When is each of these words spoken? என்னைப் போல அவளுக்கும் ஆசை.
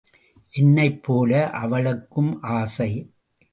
என்னைப் 0.53 1.03
போல 1.03 1.49
அவளுக்கும் 1.49 2.41
ஆசை. 2.41 2.91